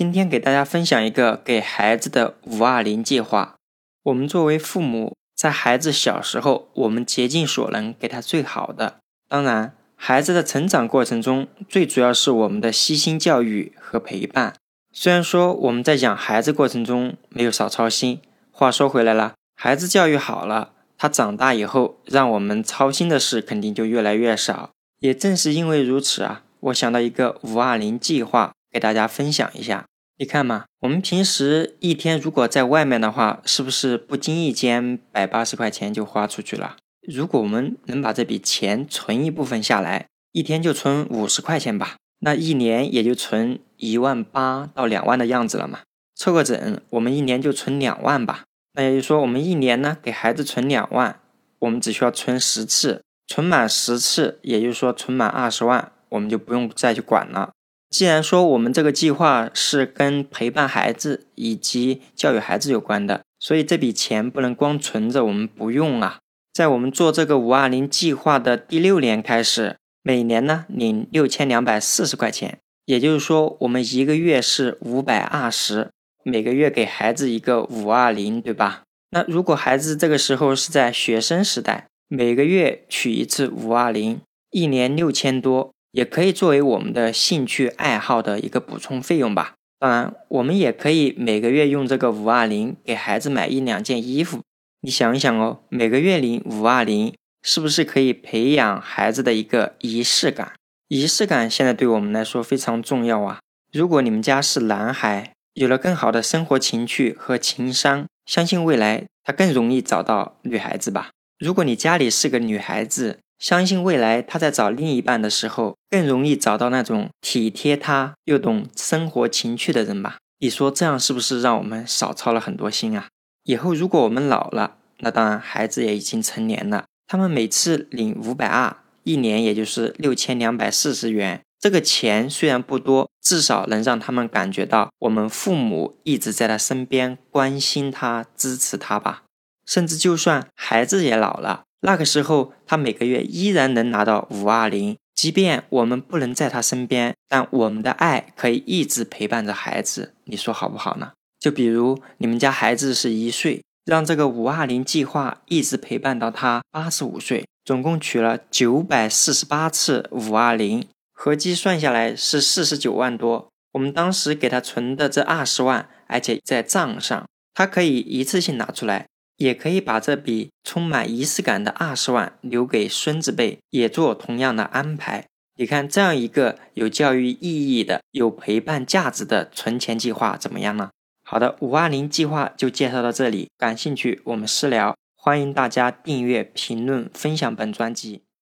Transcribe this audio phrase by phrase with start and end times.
[0.00, 3.56] 今天给大家分享一个给孩子的五二零计划。
[4.04, 9.00] 我们作为父母，在孩子小时候，我们竭尽所能给他最好的。
[9.28, 14.54] 当然，孩子的成长过程中，最主要是我们的悉心教育和陪伴。
[14.90, 24.70] 虽然说我们在养孩子过程中没有少操心，话说回来了，孩子教育好了，他长大以后，让我们操心的事肯定就越来越少。
[25.00, 28.52] 也正是因为如此啊，我想到一个五二零计划。
[28.72, 29.88] 给大家分享一下，
[30.20, 36.76] 你看嘛，我们平时一天如果在外面的话，是不是不经意间百八十块钱就花出去了？
[37.08, 45.78] 如果我们能把这笔钱存一部分下来，一天就存五十块钱吧，那一年也就存一万八到两万的样子了嘛。
[46.14, 48.44] 凑个整，我们一年就存两万吧。
[48.74, 51.18] 那也就是说，我们一年呢给孩子存两万，
[51.60, 57.52] 我们只需要存十次，存满十次，也就是说存满二十万，我们就不用再去管了。
[57.90, 66.20] 既然说我们这个计划是跟陪伴孩子以及教育孩子有关的，所以这笔钱不能光存着我们不用啊。
[66.52, 75.90] 在我们做这个五二零计划的第六年开始，每年呢领六千两百四十块钱，也就是说我们一个月是五百二十，
[76.22, 78.82] 每个月给孩子一个五二零，对吧？
[79.10, 84.20] 那如果孩子这个时候是在学生时代，每个月取一次五二零，
[84.52, 85.72] 一年六千多。
[85.92, 89.54] 也可以作为我们的兴趣爱好的一个补充费用吧。
[89.78, 94.40] 当然，我们也可以每个月用这个五二零给孩子买一两件衣服。
[94.82, 100.52] 你想一想哦，每个月领五二零，是不是可以培养孩子的一个仪式感？
[100.88, 103.40] 仪式感现在对我们来说非常重要啊。
[103.72, 111.10] 如果你们家是男孩，有了更好的生活情趣和情商，相信未来他更容易找到女孩子吧。
[111.38, 120.18] 如果你家里是个女孩子，相信未来，他在找另一半的时候，更容易找到那种体贴他又懂生活情趣的人吧？
[120.40, 123.08] 你说这样是不是让我们少操了很多心啊？
[123.44, 131.40] 以后如果我们老了，那当然孩子也已经成年了，他们每次领五百二，一年也就是六千两百四十元。
[131.58, 139.22] 这个钱虽然不多，至少能让他们感觉到我们父母一直在他身边，关心他、支持他吧。
[139.64, 141.62] 甚至就算孩子也老了。
[141.82, 150.14] 那个时候，他每个月依然能拿到五二零，即便我们不能在他身边，但我们的爱可以一直陪伴着孩子。
[150.24, 151.12] 你说好不好呢？
[151.38, 163.48] 就比如你们家孩子是一岁，让这个五二零计划一直陪伴到他八十五岁，总共取了九百四十八次五二零，合计算下来是四十九万多。
[163.72, 169.06] 我们当时给他存的这二十万，而且在账上，他可以一次性拿出来。
[169.40, 175.24] 也可以把这笔充满仪式感的二十万留给孙子辈，也做同样的安排。
[175.56, 180.90] 你看，这样一个有教育意义的、有陪伴价值的存钱计划怎么样呢？
[181.24, 188.22] 好的，五二零计划就介绍到这里，感兴趣我们私聊，欢迎大家订阅、评论、分享本专辑。